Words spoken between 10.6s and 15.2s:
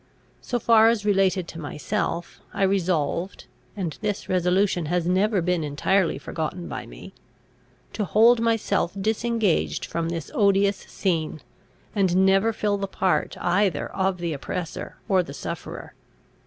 scene, and never fill the part either of the oppressor